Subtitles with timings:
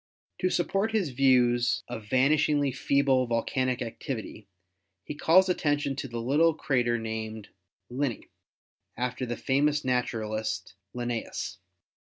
[0.39, 4.47] To support his views of vanish ingly feeble volcanic activity
[5.03, 7.49] he calls attention to the little crater named
[7.91, 8.23] Linne,
[8.97, 11.59] after the famous naturalist, Linnaeus.